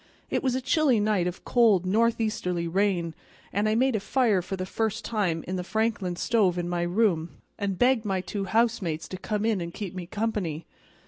[0.31, 3.13] It was a chilly night of cold northeasterly rain,
[3.53, 6.81] and I made a fire for the first time in the Franklin stove in my
[6.81, 10.65] room, and begged my two housemates to come in and keep me company.